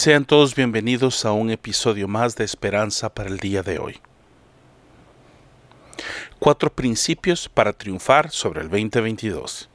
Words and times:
Sean 0.00 0.24
todos 0.24 0.54
bienvenidos 0.54 1.24
a 1.24 1.32
un 1.32 1.50
episodio 1.50 2.06
más 2.06 2.36
de 2.36 2.44
Esperanza 2.44 3.12
para 3.12 3.28
el 3.28 3.38
día 3.38 3.64
de 3.64 3.80
hoy. 3.80 3.96
Cuatro 6.38 6.72
principios 6.72 7.48
para 7.48 7.72
triunfar 7.72 8.30
sobre 8.30 8.60
el 8.60 8.68
2022. 8.68 9.68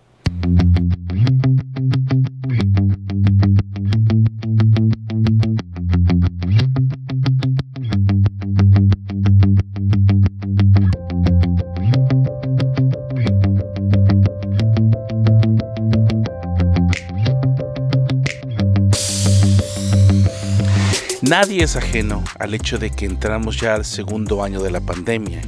Nadie 21.34 21.64
es 21.64 21.76
ajeno 21.76 22.24
al 22.38 22.54
hecho 22.54 22.78
de 22.78 22.92
que 22.92 23.08
entramos 23.08 23.60
ya 23.60 23.74
al 23.74 23.86
segundo 23.86 24.44
año 24.44 24.62
de 24.62 24.70
la 24.70 24.82
pandemia 24.82 25.42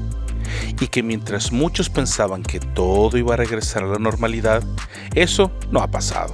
y 0.81 0.87
que 0.87 1.03
mientras 1.03 1.51
muchos 1.51 1.91
pensaban 1.91 2.41
que 2.41 2.59
todo 2.59 3.19
iba 3.19 3.35
a 3.35 3.37
regresar 3.37 3.83
a 3.83 3.89
la 3.89 3.99
normalidad, 3.99 4.63
eso 5.13 5.51
no 5.69 5.81
ha 5.81 5.91
pasado. 5.91 6.33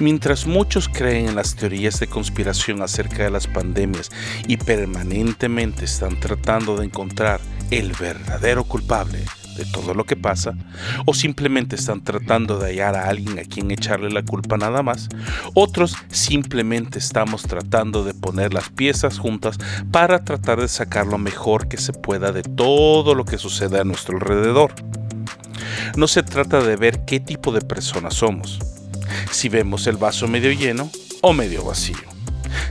Mientras 0.00 0.48
muchos 0.48 0.88
creen 0.88 1.28
en 1.28 1.36
las 1.36 1.54
teorías 1.54 2.00
de 2.00 2.08
conspiración 2.08 2.82
acerca 2.82 3.22
de 3.22 3.30
las 3.30 3.46
pandemias 3.46 4.10
y 4.48 4.56
permanentemente 4.56 5.84
están 5.84 6.18
tratando 6.18 6.76
de 6.76 6.86
encontrar 6.86 7.40
el 7.70 7.92
verdadero 7.92 8.64
culpable, 8.64 9.22
de 9.56 9.64
todo 9.64 9.94
lo 9.94 10.04
que 10.04 10.16
pasa, 10.16 10.54
o 11.06 11.14
simplemente 11.14 11.76
están 11.76 12.02
tratando 12.02 12.58
de 12.58 12.70
hallar 12.70 12.96
a 12.96 13.08
alguien 13.08 13.38
a 13.38 13.44
quien 13.44 13.70
echarle 13.70 14.10
la 14.10 14.22
culpa 14.22 14.56
nada 14.56 14.82
más, 14.82 15.08
otros 15.54 15.96
simplemente 16.08 16.98
estamos 16.98 17.42
tratando 17.42 18.04
de 18.04 18.14
poner 18.14 18.54
las 18.54 18.68
piezas 18.70 19.18
juntas 19.18 19.58
para 19.90 20.24
tratar 20.24 20.60
de 20.60 20.68
sacar 20.68 21.06
lo 21.06 21.18
mejor 21.18 21.68
que 21.68 21.76
se 21.76 21.92
pueda 21.92 22.32
de 22.32 22.42
todo 22.42 23.14
lo 23.14 23.24
que 23.24 23.38
sucede 23.38 23.80
a 23.80 23.84
nuestro 23.84 24.16
alrededor. 24.16 24.74
No 25.96 26.08
se 26.08 26.22
trata 26.22 26.62
de 26.62 26.76
ver 26.76 27.04
qué 27.04 27.20
tipo 27.20 27.52
de 27.52 27.60
personas 27.60 28.14
somos, 28.14 28.58
si 29.30 29.48
vemos 29.48 29.86
el 29.86 29.96
vaso 29.96 30.26
medio 30.28 30.52
lleno 30.52 30.90
o 31.20 31.32
medio 31.32 31.64
vacío 31.64 32.13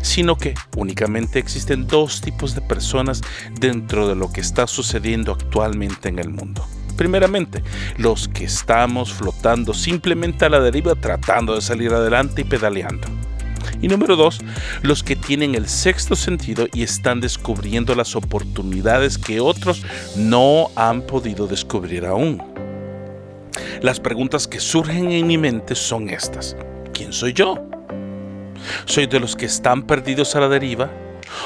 sino 0.04 0.38
que 0.38 0.54
únicamente 0.78 1.40
existen 1.40 1.88
dos 1.88 2.22
tipos 2.22 2.54
de 2.54 2.62
personas 2.62 3.22
dentro 3.60 4.08
de 4.08 4.16
lo 4.16 4.32
que 4.32 4.42
está 4.42 4.68
sucediendo 4.68 5.32
actualmente 5.32 6.10
en 6.10 6.20
el 6.20 6.30
mundo. 6.30 6.64
Primeramente, 6.96 7.64
los 7.98 8.28
que 8.28 8.44
estamos 8.44 9.12
flotando 9.12 9.74
simplemente 9.74 10.46
a 10.46 10.50
la 10.50 10.60
deriva 10.60 10.94
tratando 10.94 11.56
de 11.56 11.62
salir 11.62 11.92
adelante 11.92 12.42
y 12.42 12.44
pedaleando. 12.44 13.08
Y 13.82 13.88
número 13.88 14.16
dos, 14.16 14.40
los 14.82 15.04
que 15.04 15.16
tienen 15.16 15.56
el 15.56 15.68
sexto 15.68 16.16
sentido 16.16 16.68
y 16.74 16.84
están 16.84 17.20
descubriendo 17.20 17.96
las 17.96 18.16
oportunidades 18.16 19.18
que 19.18 19.40
otros 19.40 19.84
no 20.16 20.70
han 20.76 21.02
podido 21.02 21.48
descubrir 21.48 22.06
aún. 22.06 22.42
Las 23.82 24.00
preguntas 24.00 24.48
que 24.48 24.60
surgen 24.60 25.12
en 25.12 25.28
mi 25.28 25.38
mente 25.38 25.76
son 25.76 26.10
estas. 26.10 26.56
¿Quién 26.94 27.12
soy 27.12 27.34
yo? 27.34 27.56
¿Soy 28.86 29.08
de 29.08 29.20
los 29.20 29.36
que 29.36 29.46
están 29.46 29.84
perdidos 29.84 30.36
a 30.36 30.40
la 30.40 30.50
deriva? 30.50 30.90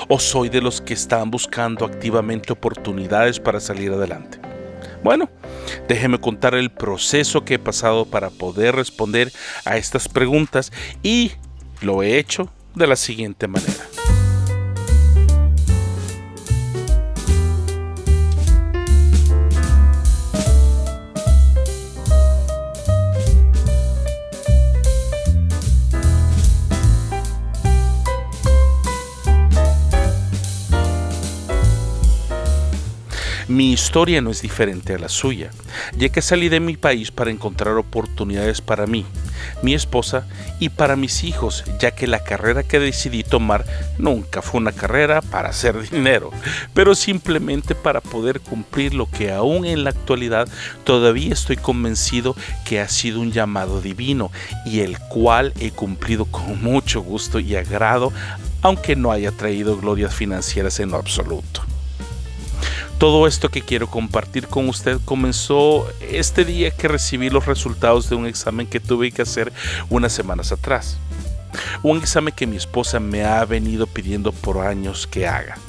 ¿O 0.08 0.20
soy 0.20 0.50
de 0.50 0.62
los 0.62 0.82
que 0.82 0.94
están 0.94 1.32
buscando 1.32 1.86
activamente 1.86 2.54
oportunidades 2.54 3.40
para 3.40 3.60
salir 3.60 3.92
adelante? 3.92 4.40
Bueno, 5.04 5.30
déjeme 5.88 6.20
contar 6.20 6.56
el 6.56 6.72
proceso 6.72 7.46
que 7.46 7.56
he 7.56 7.60
pasado 7.60 8.06
para 8.06 8.30
poder 8.30 8.76
responder 8.76 9.32
a 9.66 9.78
estas 9.78 10.08
preguntas 10.10 10.72
y 11.04 11.32
lo 11.82 12.04
he 12.04 12.18
hecho 12.18 12.50
de 12.76 12.88
la 12.88 12.96
siguiente 12.96 13.48
manera. 13.48 13.88
Mi 33.58 33.74
historia 33.74 34.22
no 34.22 34.30
es 34.30 34.44
diferente 34.44 34.94
a 34.94 35.00
la 35.00 35.10
suya, 35.10 35.50
ya 35.98 36.10
que 36.10 36.22
salí 36.22 36.48
de 36.48 36.60
mi 36.60 36.78
país 36.78 37.10
para 37.10 37.32
encontrar 37.32 37.76
oportunidades 37.76 38.62
para 38.62 38.86
mí, 38.86 39.04
mi 39.64 39.74
esposa 39.74 40.28
y 40.60 40.70
para 40.70 40.96
mis 40.96 41.24
hijos, 41.24 41.64
ya 41.80 41.90
que 41.90 42.06
la 42.06 42.24
carrera 42.24 42.62
que 42.62 42.80
decidí 42.80 43.24
tomar 43.24 43.66
nunca 43.98 44.44
fue 44.44 44.62
una 44.62 44.74
carrera 44.74 45.24
para 45.24 45.50
hacer 45.50 45.82
dinero, 45.90 46.30
pero 46.76 46.94
simplemente 46.94 47.74
para 47.74 48.00
poder 48.00 48.42
cumplir 48.42 48.94
lo 48.94 49.10
que 49.10 49.32
aún 49.32 49.66
en 49.66 49.84
la 49.84 49.90
actualidad 49.90 50.48
todavía 50.84 51.34
estoy 51.34 51.58
convencido 51.58 52.36
que 52.64 52.80
ha 52.80 52.88
sido 52.88 53.20
un 53.20 53.32
llamado 53.32 53.82
divino 53.82 54.32
y 54.68 54.82
el 54.82 55.00
cual 55.00 55.52
he 55.60 55.72
cumplido 55.72 56.26
con 56.26 56.62
mucho 56.62 57.02
gusto 57.02 57.40
y 57.40 57.56
agrado, 57.56 58.14
aunque 58.62 58.96
no 58.96 59.12
haya 59.12 59.32
traído 59.32 59.78
glorias 59.78 60.14
financieras 60.14 60.80
en 60.80 60.92
lo 60.92 60.98
absoluto. 60.98 61.64
Todo 62.98 63.28
esto 63.28 63.50
que 63.50 63.62
quiero 63.62 63.88
compartir 63.88 64.48
con 64.48 64.68
usted 64.70 65.00
comenzó 65.06 65.88
este 66.02 66.46
día 66.46 66.72
que 66.72 66.88
recibí 66.88 67.30
los 67.30 67.46
resultados 67.46 68.10
de 68.10 68.16
un 68.16 68.26
examen 68.26 68.66
que 68.66 68.80
tuve 68.80 69.12
que 69.12 69.22
hacer 69.22 69.54
unas 69.90 70.14
semanas 70.14 70.52
atrás. 70.52 70.98
Un 71.84 72.00
examen 72.00 72.34
que 72.34 72.48
mi 72.48 72.58
esposa 72.58 73.00
me 73.00 73.24
ha 73.24 73.46
venido 73.46 73.86
pidiendo 73.86 74.32
por 74.32 74.66
años 74.66 75.06
que 75.06 75.28
haga. 75.28 75.60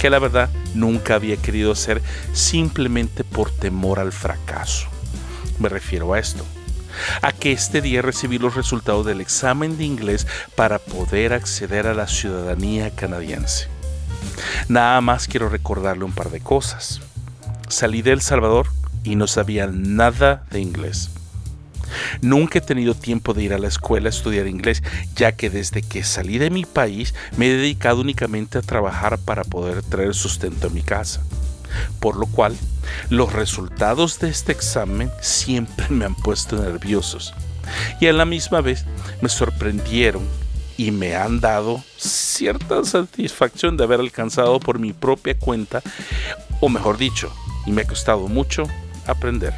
Que 0.00 0.10
la 0.10 0.18
verdad 0.18 0.50
nunca 0.74 1.14
había 1.14 1.36
querido 1.36 1.70
hacer 1.70 2.02
simplemente 2.32 3.22
por 3.22 3.52
temor 3.52 4.00
al 4.00 4.10
fracaso. 4.10 4.88
Me 5.60 5.68
refiero 5.68 6.12
a 6.12 6.18
esto. 6.18 6.44
A 7.22 7.30
que 7.30 7.52
este 7.52 7.82
día 7.82 8.02
recibí 8.02 8.38
los 8.38 8.56
resultados 8.56 9.06
del 9.06 9.20
examen 9.20 9.78
de 9.78 9.84
inglés 9.84 10.26
para 10.56 10.80
poder 10.80 11.34
acceder 11.34 11.86
a 11.86 11.94
la 11.94 12.08
ciudadanía 12.08 12.90
canadiense. 12.96 13.73
Nada 14.68 15.00
más 15.00 15.26
quiero 15.26 15.48
recordarle 15.48 16.04
un 16.04 16.12
par 16.12 16.30
de 16.30 16.40
cosas. 16.40 17.00
Salí 17.68 18.02
de 18.02 18.12
El 18.12 18.20
Salvador 18.20 18.68
y 19.02 19.16
no 19.16 19.26
sabía 19.26 19.66
nada 19.66 20.44
de 20.50 20.60
inglés. 20.60 21.10
Nunca 22.22 22.58
he 22.58 22.62
tenido 22.62 22.94
tiempo 22.94 23.34
de 23.34 23.44
ir 23.44 23.54
a 23.54 23.58
la 23.58 23.68
escuela 23.68 24.08
a 24.08 24.10
estudiar 24.10 24.46
inglés, 24.46 24.82
ya 25.14 25.32
que 25.32 25.50
desde 25.50 25.82
que 25.82 26.02
salí 26.02 26.38
de 26.38 26.50
mi 26.50 26.64
país 26.64 27.14
me 27.36 27.46
he 27.46 27.56
dedicado 27.56 28.00
únicamente 28.00 28.58
a 28.58 28.62
trabajar 28.62 29.18
para 29.18 29.44
poder 29.44 29.82
traer 29.82 30.14
sustento 30.14 30.68
a 30.68 30.70
mi 30.70 30.82
casa. 30.82 31.22
Por 32.00 32.16
lo 32.16 32.26
cual, 32.26 32.56
los 33.10 33.32
resultados 33.32 34.18
de 34.20 34.30
este 34.30 34.52
examen 34.52 35.10
siempre 35.20 35.88
me 35.88 36.04
han 36.04 36.14
puesto 36.14 36.56
nerviosos 36.56 37.34
y 38.00 38.06
a 38.06 38.12
la 38.12 38.24
misma 38.24 38.60
vez 38.60 38.84
me 39.20 39.28
sorprendieron 39.28 40.22
y 40.76 40.90
me 40.90 41.14
han 41.14 41.40
dado 41.40 41.82
cierta 41.96 42.84
satisfacción 42.84 43.76
de 43.76 43.84
haber 43.84 44.00
alcanzado 44.00 44.58
por 44.60 44.78
mi 44.78 44.92
propia 44.92 45.38
cuenta, 45.38 45.82
o 46.60 46.68
mejor 46.68 46.98
dicho, 46.98 47.32
y 47.66 47.72
me 47.72 47.82
ha 47.82 47.86
costado 47.86 48.28
mucho 48.28 48.64
aprender. 49.06 49.54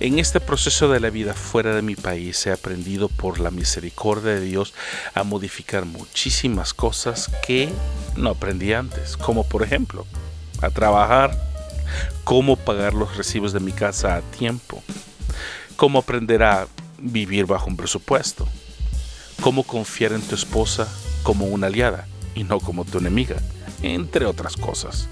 En 0.00 0.18
este 0.18 0.40
proceso 0.40 0.88
de 0.88 0.98
la 0.98 1.10
vida 1.10 1.32
fuera 1.32 1.76
de 1.76 1.82
mi 1.82 1.94
país 1.94 2.44
he 2.46 2.50
aprendido 2.50 3.08
por 3.08 3.38
la 3.38 3.52
misericordia 3.52 4.32
de 4.32 4.40
Dios 4.40 4.74
a 5.14 5.22
modificar 5.22 5.84
muchísimas 5.84 6.74
cosas 6.74 7.30
que 7.46 7.68
no 8.16 8.30
aprendí 8.30 8.72
antes, 8.72 9.16
como 9.16 9.44
por 9.44 9.62
ejemplo 9.62 10.04
a 10.60 10.70
trabajar, 10.70 11.40
cómo 12.24 12.56
pagar 12.56 12.94
los 12.94 13.16
recibos 13.16 13.52
de 13.52 13.60
mi 13.60 13.70
casa 13.70 14.16
a 14.16 14.22
tiempo, 14.22 14.82
cómo 15.76 16.00
aprender 16.00 16.42
a 16.42 16.66
vivir 16.98 17.46
bajo 17.46 17.68
un 17.68 17.76
presupuesto, 17.76 18.48
cómo 19.42 19.64
confiar 19.64 20.12
en 20.12 20.22
tu 20.22 20.36
esposa 20.36 20.86
como 21.24 21.46
una 21.46 21.66
aliada 21.66 22.06
y 22.32 22.44
no 22.44 22.60
como 22.60 22.84
tu 22.84 22.98
enemiga, 22.98 23.36
entre 23.82 24.24
otras 24.24 24.56
cosas. 24.56 25.08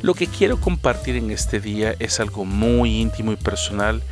Lo 0.00 0.14
que 0.14 0.26
quiero 0.26 0.58
compartir 0.58 1.16
en 1.16 1.30
este 1.30 1.60
día 1.60 1.94
es 1.98 2.18
algo 2.18 2.46
muy 2.46 2.98
íntimo 2.98 3.30
y 3.30 3.36
personal 3.36 4.02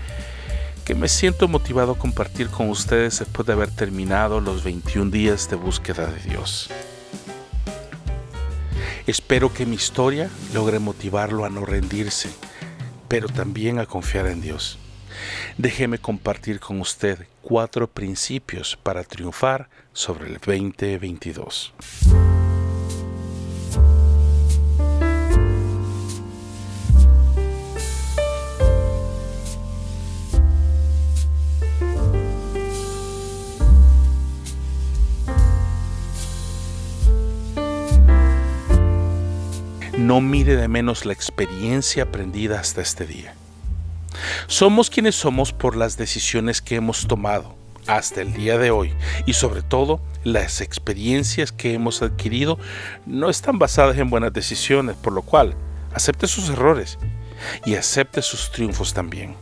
que 0.84 0.94
me 0.94 1.08
siento 1.08 1.48
motivado 1.48 1.92
a 1.92 1.98
compartir 1.98 2.50
con 2.50 2.68
ustedes 2.68 3.20
después 3.20 3.46
de 3.46 3.54
haber 3.54 3.70
terminado 3.70 4.40
los 4.40 4.62
21 4.62 5.10
días 5.10 5.48
de 5.48 5.56
búsqueda 5.56 6.06
de 6.06 6.20
Dios. 6.20 6.68
Espero 9.06 9.54
que 9.54 9.64
mi 9.64 9.76
historia 9.76 10.28
logre 10.52 10.80
motivarlo 10.80 11.46
a 11.46 11.48
no 11.48 11.64
rendirse, 11.64 12.28
pero 13.08 13.26
también 13.26 13.78
a 13.78 13.86
confiar 13.86 14.26
en 14.26 14.42
Dios. 14.42 14.78
Déjeme 15.56 15.98
compartir 15.98 16.60
con 16.60 16.80
usted 16.80 17.26
cuatro 17.50 17.88
principios 17.88 18.76
para 18.80 19.02
triunfar 19.02 19.68
sobre 19.92 20.28
el 20.28 20.34
2022. 20.34 21.74
No 39.98 40.20
mire 40.20 40.54
de 40.54 40.68
menos 40.68 41.04
la 41.04 41.12
experiencia 41.12 42.04
aprendida 42.04 42.60
hasta 42.60 42.80
este 42.80 43.06
día. 43.06 43.34
Somos 44.50 44.90
quienes 44.90 45.14
somos 45.14 45.52
por 45.52 45.76
las 45.76 45.96
decisiones 45.96 46.60
que 46.60 46.74
hemos 46.74 47.06
tomado 47.06 47.54
hasta 47.86 48.20
el 48.20 48.32
día 48.32 48.58
de 48.58 48.72
hoy 48.72 48.92
y 49.24 49.34
sobre 49.34 49.62
todo 49.62 50.00
las 50.24 50.60
experiencias 50.60 51.52
que 51.52 51.72
hemos 51.72 52.02
adquirido 52.02 52.58
no 53.06 53.30
están 53.30 53.60
basadas 53.60 53.96
en 53.98 54.10
buenas 54.10 54.32
decisiones, 54.32 54.96
por 54.96 55.12
lo 55.12 55.22
cual 55.22 55.54
acepte 55.94 56.26
sus 56.26 56.48
errores 56.48 56.98
y 57.64 57.76
acepte 57.76 58.22
sus 58.22 58.50
triunfos 58.50 58.92
también. 58.92 59.36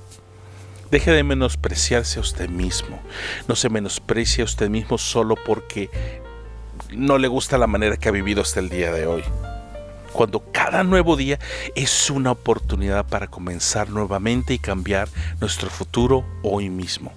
Deje 0.90 1.10
de 1.12 1.24
menospreciarse 1.24 2.18
a 2.18 2.22
usted 2.22 2.50
mismo. 2.50 3.00
No 3.48 3.56
se 3.56 3.70
menosprecie 3.70 4.42
a 4.42 4.44
usted 4.44 4.68
mismo 4.68 4.98
solo 4.98 5.36
porque 5.42 5.88
no 6.92 7.16
le 7.16 7.28
gusta 7.28 7.56
la 7.56 7.66
manera 7.66 7.96
que 7.96 8.10
ha 8.10 8.12
vivido 8.12 8.42
hasta 8.42 8.60
el 8.60 8.68
día 8.68 8.92
de 8.92 9.06
hoy. 9.06 9.24
Cuando 10.12 10.42
cada 10.52 10.84
nuevo 10.84 11.16
día 11.16 11.38
es 11.74 12.10
una 12.10 12.32
oportunidad 12.32 13.06
para 13.06 13.28
comenzar 13.28 13.90
nuevamente 13.90 14.54
y 14.54 14.58
cambiar 14.58 15.08
nuestro 15.40 15.70
futuro 15.70 16.24
hoy 16.42 16.70
mismo. 16.70 17.12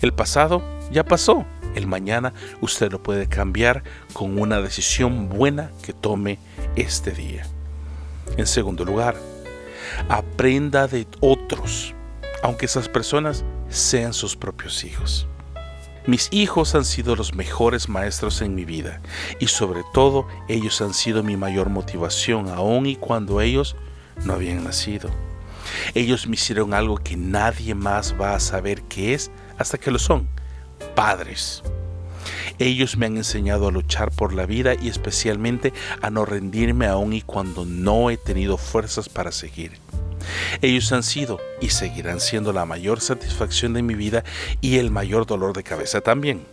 El 0.00 0.12
pasado 0.12 0.62
ya 0.90 1.04
pasó. 1.04 1.44
El 1.74 1.86
mañana 1.86 2.34
usted 2.60 2.92
lo 2.92 3.02
puede 3.02 3.28
cambiar 3.28 3.82
con 4.12 4.38
una 4.38 4.60
decisión 4.60 5.30
buena 5.30 5.70
que 5.82 5.94
tome 5.94 6.38
este 6.76 7.12
día. 7.12 7.46
En 8.36 8.46
segundo 8.46 8.84
lugar, 8.84 9.16
aprenda 10.08 10.86
de 10.86 11.06
otros, 11.20 11.94
aunque 12.42 12.66
esas 12.66 12.88
personas 12.88 13.44
sean 13.70 14.12
sus 14.12 14.36
propios 14.36 14.84
hijos. 14.84 15.26
Mis 16.04 16.28
hijos 16.32 16.74
han 16.74 16.84
sido 16.84 17.14
los 17.14 17.34
mejores 17.34 17.88
maestros 17.88 18.42
en 18.42 18.56
mi 18.56 18.64
vida 18.64 19.00
y 19.38 19.46
sobre 19.46 19.82
todo 19.94 20.26
ellos 20.48 20.80
han 20.80 20.94
sido 20.94 21.22
mi 21.22 21.36
mayor 21.36 21.68
motivación 21.68 22.48
aun 22.48 22.86
y 22.86 22.96
cuando 22.96 23.40
ellos 23.40 23.76
no 24.24 24.32
habían 24.32 24.64
nacido. 24.64 25.10
Ellos 25.94 26.26
me 26.26 26.34
hicieron 26.34 26.74
algo 26.74 26.96
que 26.96 27.16
nadie 27.16 27.76
más 27.76 28.16
va 28.20 28.34
a 28.34 28.40
saber 28.40 28.82
qué 28.82 29.14
es 29.14 29.30
hasta 29.58 29.78
que 29.78 29.92
lo 29.92 30.00
son, 30.00 30.28
padres. 30.96 31.62
Ellos 32.58 32.96
me 32.96 33.06
han 33.06 33.16
enseñado 33.16 33.68
a 33.68 33.72
luchar 33.72 34.10
por 34.10 34.32
la 34.32 34.44
vida 34.44 34.74
y 34.74 34.88
especialmente 34.88 35.72
a 36.00 36.10
no 36.10 36.24
rendirme 36.24 36.86
aún 36.86 37.12
y 37.12 37.22
cuando 37.22 37.64
no 37.64 38.10
he 38.10 38.16
tenido 38.16 38.58
fuerzas 38.58 39.08
para 39.08 39.30
seguir. 39.30 39.81
Ellos 40.60 40.92
han 40.92 41.02
sido 41.02 41.40
y 41.60 41.70
seguirán 41.70 42.20
siendo 42.20 42.52
la 42.52 42.64
mayor 42.64 43.00
satisfacción 43.00 43.72
de 43.72 43.82
mi 43.82 43.94
vida 43.94 44.24
y 44.60 44.78
el 44.78 44.90
mayor 44.90 45.26
dolor 45.26 45.54
de 45.54 45.62
cabeza 45.62 46.00
también. 46.00 46.44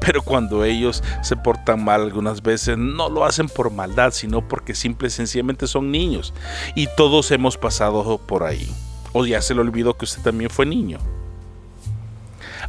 Pero 0.00 0.22
cuando 0.22 0.64
ellos 0.64 1.02
se 1.22 1.36
portan 1.36 1.82
mal 1.82 2.02
algunas 2.02 2.42
veces, 2.42 2.76
no 2.78 3.08
lo 3.08 3.24
hacen 3.24 3.48
por 3.48 3.70
maldad, 3.70 4.12
sino 4.12 4.46
porque 4.46 4.74
simple 4.74 5.08
y 5.08 5.10
sencillamente 5.10 5.66
son 5.66 5.90
niños. 5.90 6.34
Y 6.74 6.88
todos 6.96 7.30
hemos 7.30 7.56
pasado 7.56 8.18
por 8.18 8.44
ahí. 8.44 8.70
O 9.12 9.24
ya 9.26 9.40
se 9.40 9.54
le 9.54 9.62
olvidó 9.62 9.96
que 9.96 10.04
usted 10.04 10.22
también 10.22 10.50
fue 10.50 10.66
niño. 10.66 10.98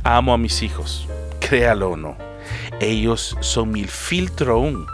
Amo 0.04 0.34
a 0.34 0.38
mis 0.38 0.64
hijos, 0.64 1.08
créalo 1.40 1.92
o 1.92 1.98
no. 1.98 2.16
Ellos 2.80 3.36
son 3.42 3.72
mi 3.72 3.84
filtro 3.84 4.54
aún 4.54 4.86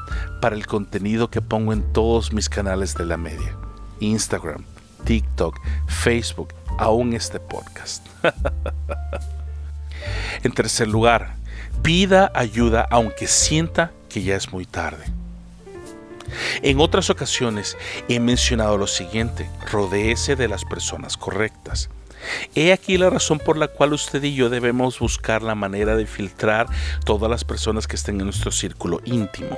para 0.42 0.56
el 0.56 0.66
contenido 0.66 1.30
que 1.30 1.42
pongo 1.42 1.74
en 1.74 1.84
todos 1.94 2.34
mis 2.34 2.50
canales 2.50 2.96
de 2.96 3.06
la 3.06 3.18
media. 3.18 3.56
Instagram, 4.00 4.66
TikTok, 5.05 5.59
Facebook, 5.88 6.53
aún 6.77 7.13
este 7.13 7.39
podcast. 7.39 8.05
en 10.44 10.51
tercer 10.51 10.88
lugar, 10.88 11.35
pida 11.81 12.31
ayuda 12.33 12.88
aunque 12.89 13.27
sienta 13.27 13.91
que 14.09 14.23
ya 14.23 14.35
es 14.35 14.51
muy 14.51 14.65
tarde. 14.65 15.05
En 16.61 16.79
otras 16.79 17.09
ocasiones 17.09 17.77
he 18.07 18.19
mencionado 18.19 18.77
lo 18.77 18.88
siguiente, 18.88 19.50
rodéese 19.71 20.35
de 20.35 20.47
las 20.47 20.65
personas 20.65 21.17
correctas. 21.17 21.89
He 22.55 22.71
aquí 22.71 22.97
la 22.97 23.09
razón 23.09 23.39
por 23.39 23.57
la 23.57 23.67
cual 23.67 23.94
usted 23.94 24.23
y 24.23 24.33
yo 24.33 24.50
debemos 24.50 25.00
buscar 25.00 25.44
la 25.44 25.55
manera 25.55 25.95
de 25.95 26.05
filtrar 26.05 26.67
todas 27.05 27.29
las 27.29 27.44
personas 27.44 27.85
que 27.85 27.97
estén 27.97 28.19
en 28.19 28.25
nuestro 28.25 28.51
círculo 28.51 29.01
íntimo. 29.03 29.57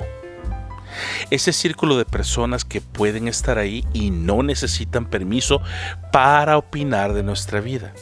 Ese 1.30 1.52
círculo 1.52 1.96
de 1.96 2.04
personas 2.04 2.64
que 2.64 2.80
pueden 2.80 3.28
estar 3.28 3.58
ahí 3.58 3.84
y 3.92 4.10
no 4.10 4.42
necesitan 4.42 5.06
permiso 5.06 5.60
para 6.12 6.56
opinar 6.56 7.12
de 7.12 7.22
nuestra 7.22 7.60
vida. 7.60 7.92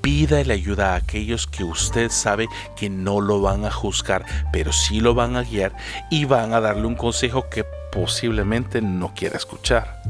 Pídale 0.00 0.52
ayuda 0.52 0.92
a 0.92 0.96
aquellos 0.96 1.46
que 1.46 1.62
usted 1.62 2.10
sabe 2.10 2.48
que 2.76 2.90
no 2.90 3.20
lo 3.20 3.40
van 3.40 3.64
a 3.64 3.70
juzgar, 3.70 4.24
pero 4.52 4.72
sí 4.72 5.00
lo 5.00 5.14
van 5.14 5.36
a 5.36 5.42
guiar 5.42 5.76
y 6.10 6.24
van 6.24 6.54
a 6.54 6.60
darle 6.60 6.86
un 6.86 6.96
consejo 6.96 7.48
que 7.48 7.64
posiblemente 7.92 8.82
no 8.82 9.14
quiera 9.14 9.36
escuchar. 9.36 10.02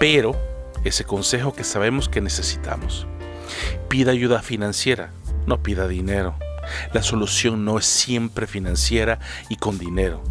Pero 0.00 0.36
ese 0.84 1.04
consejo 1.04 1.54
que 1.54 1.62
sabemos 1.62 2.08
que 2.08 2.20
necesitamos. 2.20 3.06
Pida 3.88 4.10
ayuda 4.10 4.42
financiera, 4.42 5.10
no 5.46 5.62
pida 5.62 5.86
dinero. 5.86 6.34
La 6.92 7.02
solución 7.02 7.64
no 7.64 7.78
es 7.78 7.86
siempre 7.86 8.46
financiera 8.46 9.20
y 9.48 9.56
con 9.56 9.78
dinero 9.78 10.22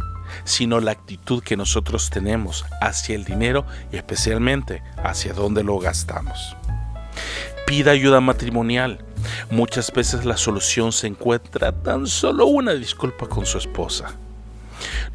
sino 0.43 0.79
la 0.79 0.91
actitud 0.91 1.43
que 1.43 1.57
nosotros 1.57 2.09
tenemos 2.09 2.65
hacia 2.81 3.15
el 3.15 3.25
dinero 3.25 3.65
y 3.91 3.97
especialmente 3.97 4.81
hacia 5.03 5.33
dónde 5.33 5.63
lo 5.63 5.79
gastamos. 5.79 6.55
Pida 7.65 7.91
ayuda 7.91 8.21
matrimonial. 8.21 8.99
Muchas 9.51 9.91
veces 9.91 10.23
la 10.25 10.37
solución 10.37 10.91
se 10.91 11.07
encuentra 11.07 11.71
tan 11.71 12.07
solo 12.07 12.45
una 12.45 12.73
disculpa 12.73 13.27
con 13.27 13.45
su 13.45 13.57
esposa. 13.57 14.15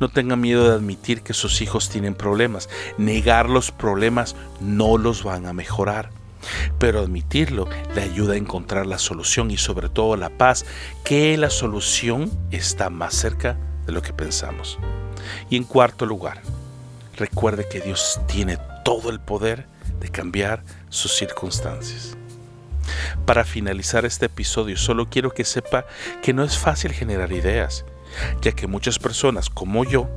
No 0.00 0.08
tenga 0.08 0.36
miedo 0.36 0.68
de 0.68 0.74
admitir 0.74 1.22
que 1.22 1.34
sus 1.34 1.62
hijos 1.62 1.88
tienen 1.88 2.14
problemas. 2.14 2.68
Negar 2.98 3.48
los 3.48 3.70
problemas 3.70 4.36
no 4.60 4.98
los 4.98 5.22
van 5.22 5.46
a 5.46 5.52
mejorar. 5.52 6.10
Pero 6.78 7.00
admitirlo 7.00 7.68
le 7.94 8.02
ayuda 8.02 8.34
a 8.34 8.36
encontrar 8.36 8.86
la 8.86 8.98
solución 8.98 9.50
y 9.50 9.56
sobre 9.56 9.88
todo 9.88 10.16
la 10.16 10.30
paz, 10.30 10.66
que 11.04 11.36
la 11.36 11.50
solución 11.50 12.30
está 12.50 12.90
más 12.90 13.14
cerca 13.14 13.56
de 13.86 13.92
lo 13.92 14.02
que 14.02 14.12
pensamos. 14.12 14.78
Y 15.50 15.56
en 15.56 15.64
cuarto 15.64 16.06
lugar, 16.06 16.42
recuerde 17.16 17.68
que 17.68 17.80
Dios 17.80 18.20
tiene 18.26 18.58
todo 18.84 19.10
el 19.10 19.20
poder 19.20 19.66
de 20.00 20.08
cambiar 20.08 20.62
sus 20.88 21.16
circunstancias. 21.16 22.16
Para 23.26 23.44
finalizar 23.44 24.04
este 24.04 24.26
episodio, 24.26 24.76
solo 24.76 25.08
quiero 25.08 25.32
que 25.32 25.44
sepa 25.44 25.86
que 26.22 26.32
no 26.32 26.44
es 26.44 26.58
fácil 26.58 26.92
generar 26.92 27.32
ideas, 27.32 27.84
ya 28.40 28.52
que 28.52 28.66
muchas 28.66 28.98
personas 28.98 29.48
como 29.48 29.84
yo 29.84 30.08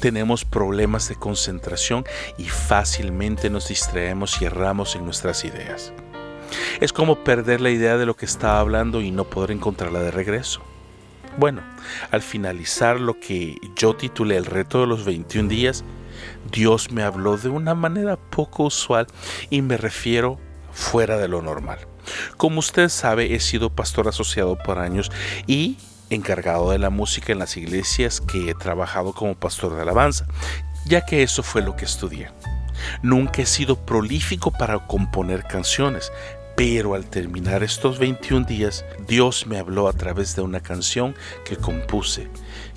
tenemos 0.00 0.44
problemas 0.44 1.08
de 1.08 1.16
concentración 1.16 2.04
y 2.38 2.44
fácilmente 2.44 3.50
nos 3.50 3.68
distraemos 3.68 4.40
y 4.40 4.46
erramos 4.46 4.94
en 4.94 5.04
nuestras 5.04 5.44
ideas. 5.44 5.92
Es 6.80 6.92
como 6.92 7.24
perder 7.24 7.60
la 7.60 7.70
idea 7.70 7.96
de 7.96 8.06
lo 8.06 8.16
que 8.16 8.26
estaba 8.26 8.60
hablando 8.60 9.00
y 9.00 9.10
no 9.10 9.24
poder 9.24 9.50
encontrarla 9.50 10.00
de 10.00 10.10
regreso. 10.10 10.62
Bueno, 11.38 11.62
al 12.10 12.22
finalizar 12.22 12.98
lo 12.98 13.20
que 13.20 13.58
yo 13.76 13.94
titulé 13.94 14.36
el 14.36 14.46
reto 14.46 14.80
de 14.80 14.86
los 14.86 15.04
21 15.04 15.48
días, 15.48 15.84
Dios 16.50 16.90
me 16.90 17.02
habló 17.02 17.36
de 17.36 17.50
una 17.50 17.74
manera 17.74 18.16
poco 18.16 18.64
usual 18.64 19.06
y 19.50 19.60
me 19.60 19.76
refiero 19.76 20.38
fuera 20.72 21.18
de 21.18 21.28
lo 21.28 21.42
normal. 21.42 21.78
Como 22.38 22.60
usted 22.60 22.88
sabe, 22.88 23.34
he 23.34 23.40
sido 23.40 23.70
pastor 23.70 24.08
asociado 24.08 24.56
por 24.56 24.78
años 24.78 25.12
y 25.46 25.76
encargado 26.08 26.70
de 26.70 26.78
la 26.78 26.88
música 26.90 27.32
en 27.32 27.40
las 27.40 27.56
iglesias 27.56 28.20
que 28.20 28.50
he 28.50 28.54
trabajado 28.54 29.12
como 29.12 29.34
pastor 29.34 29.74
de 29.74 29.82
alabanza, 29.82 30.26
ya 30.86 31.04
que 31.04 31.22
eso 31.22 31.42
fue 31.42 31.62
lo 31.62 31.76
que 31.76 31.84
estudié. 31.84 32.30
Nunca 33.02 33.42
he 33.42 33.46
sido 33.46 33.76
prolífico 33.84 34.52
para 34.52 34.86
componer 34.86 35.44
canciones, 35.44 36.12
pero 36.56 36.94
al 36.94 37.04
terminar 37.04 37.62
estos 37.62 37.98
21 37.98 38.46
días, 38.46 38.86
Dios 39.06 39.46
me 39.46 39.58
habló 39.58 39.88
a 39.88 39.92
través 39.92 40.34
de 40.34 40.40
una 40.40 40.60
canción 40.60 41.14
que 41.44 41.56
compuse, 41.56 42.28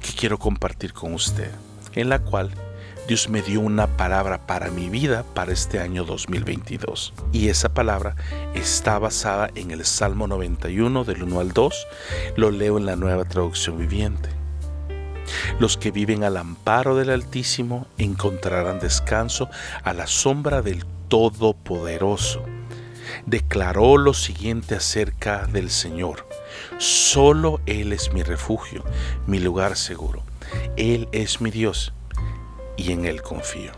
que 0.01 0.11
quiero 0.11 0.37
compartir 0.37 0.91
con 0.91 1.13
usted, 1.13 1.49
en 1.95 2.09
la 2.09 2.19
cual 2.19 2.51
Dios 3.07 3.29
me 3.29 3.41
dio 3.41 3.61
una 3.61 3.87
palabra 3.87 4.45
para 4.45 4.69
mi 4.69 4.89
vida 4.89 5.23
para 5.33 5.53
este 5.53 5.79
año 5.79 6.03
2022. 6.03 7.13
Y 7.31 7.47
esa 7.47 7.73
palabra 7.73 8.17
está 8.53 8.99
basada 8.99 9.49
en 9.55 9.71
el 9.71 9.85
Salmo 9.85 10.27
91 10.27 11.05
del 11.05 11.23
1 11.23 11.39
al 11.39 11.53
2. 11.53 11.87
Lo 12.35 12.51
leo 12.51 12.77
en 12.77 12.85
la 12.85 12.97
nueva 12.97 13.23
traducción 13.23 13.79
viviente. 13.79 14.29
Los 15.57 15.77
que 15.77 15.91
viven 15.91 16.25
al 16.25 16.35
amparo 16.35 16.97
del 16.97 17.11
Altísimo 17.11 17.87
encontrarán 17.97 18.79
descanso 18.79 19.49
a 19.83 19.93
la 19.93 20.05
sombra 20.05 20.61
del 20.61 20.85
Todopoderoso 21.07 22.43
declaró 23.25 23.97
lo 23.97 24.13
siguiente 24.13 24.75
acerca 24.75 25.45
del 25.45 25.69
Señor. 25.69 26.27
Solo 26.77 27.61
Él 27.65 27.93
es 27.93 28.13
mi 28.13 28.23
refugio, 28.23 28.83
mi 29.27 29.39
lugar 29.39 29.75
seguro. 29.75 30.23
Él 30.77 31.07
es 31.11 31.41
mi 31.41 31.51
Dios 31.51 31.93
y 32.77 32.91
en 32.91 33.05
Él 33.05 33.21
confío. 33.21 33.71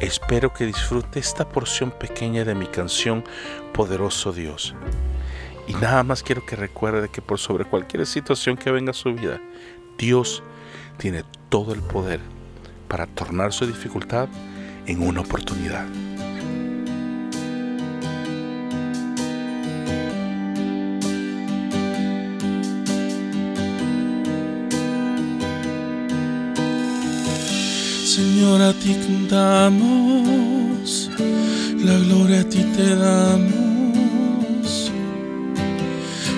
Espero 0.00 0.52
que 0.52 0.66
disfrute 0.66 1.18
esta 1.18 1.48
porción 1.48 1.90
pequeña 1.90 2.44
de 2.44 2.54
mi 2.54 2.66
canción 2.66 3.24
Poderoso 3.72 4.32
Dios. 4.32 4.74
Y 5.66 5.74
nada 5.74 6.02
más 6.02 6.22
quiero 6.22 6.46
que 6.46 6.56
recuerde 6.56 7.08
que 7.08 7.20
por 7.20 7.38
sobre 7.38 7.64
cualquier 7.64 8.06
situación 8.06 8.56
que 8.56 8.70
venga 8.70 8.92
a 8.92 8.94
su 8.94 9.12
vida, 9.12 9.40
Dios 9.98 10.42
tiene 10.98 11.24
todo 11.48 11.74
el 11.74 11.80
poder 11.80 12.20
para 12.88 13.06
tornar 13.06 13.52
su 13.52 13.66
dificultad 13.66 14.28
en 14.86 15.02
una 15.02 15.20
oportunidad. 15.20 15.86
Señor, 28.18 28.58
a 28.62 28.72
ti 28.72 28.96
cantamos, 29.06 31.08
la 31.84 31.96
gloria 31.98 32.40
a 32.40 32.48
ti 32.52 32.64
te 32.76 32.96
damos, 32.96 34.90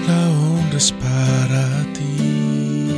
la 0.06 0.28
honra 0.28 0.76
es 0.76 0.92
para 0.92 1.64
ti. 1.94 2.90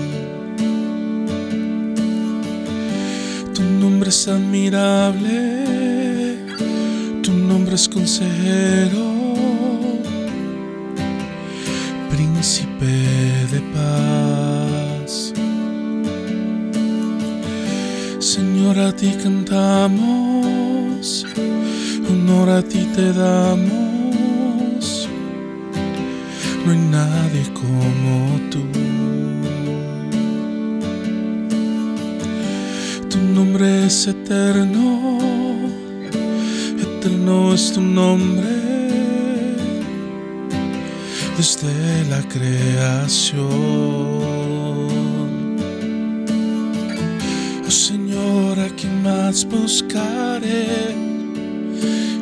Tu 3.55 3.63
nombre 3.63 4.11
es 4.11 4.27
admirable, 4.27 6.45
tu 7.23 7.33
nombre 7.35 7.77
es 7.77 7.89
consejero, 7.89 9.05
príncipe 12.11 13.47
de 13.53 13.61
paz. 13.73 14.32
Señor, 18.73 18.89
a 18.89 18.97
ti 18.97 19.13
cantamos, 19.23 21.27
honor 22.09 22.49
a 22.49 22.63
ti 22.63 22.89
te 22.97 23.13
damos. 23.13 25.09
No 26.65 26.73
hay 26.73 26.79
nadie 26.79 27.53
como 27.53 28.41
tú. 28.51 28.65
Tu 33.11 33.19
nombre 33.35 33.89
es 33.89 34.07
eterno, 34.07 35.19
eterno 36.81 37.53
es 37.53 37.75
tu 37.75 37.83
nombre. 37.83 38.49
Desde 41.37 42.07
la 42.09 42.23
creación. 42.27 43.43
Oh 47.67 47.71
buscaré 49.33 50.91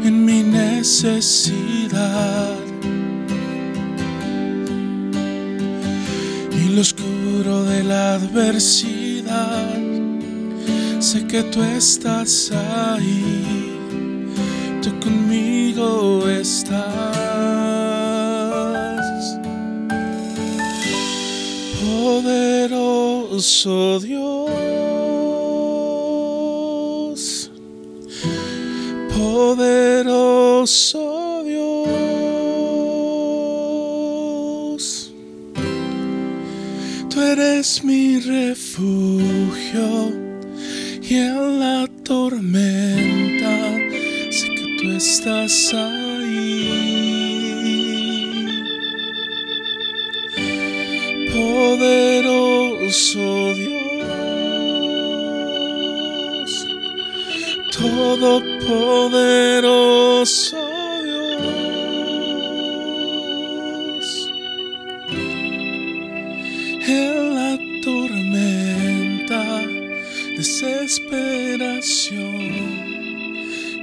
en 0.05 0.25
mi 0.25 0.45
necesidad. 0.45 1.91
Y 6.53 6.69
lo 6.75 6.81
oscuro 6.83 7.65
de 7.65 7.83
la 7.83 8.15
adversidad, 8.15 9.75
sé 11.01 11.27
que 11.27 11.43
tú 11.43 11.63
estás 11.63 12.53
ahí, 12.53 13.73
tú 14.83 14.91
conmigo 15.01 16.29
estás. 16.29 16.79
Poderoso 21.81 23.75
Dios, 23.99 24.50
poderoso 30.61 31.43
Dios, 31.47 31.65
tú 37.09 37.23
eres 37.23 37.83
mi 37.83 38.21
refugio 38.21 40.13
y 41.03 41.15
en 41.15 41.61
la 41.61 41.89
tormenta 42.05 43.79
sé 44.31 44.49
que 44.55 44.77
tú 44.83 44.91
estás 44.91 45.73
ahí. 45.73 46.11
Poderoso 51.33 53.55
Dios, 53.55 53.71
todopoderoso 57.73 60.50
en 66.87 67.35
la 67.35 67.59
tormenta, 67.83 69.67
desesperación, 70.37 72.41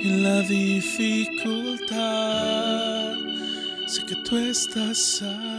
en 0.04 0.24
la 0.24 0.42
dificultad, 0.42 1.98
sé 3.88 4.06
que 4.06 4.16
tú 4.16 4.38
estás 4.38 5.22
ahí. 5.22 5.57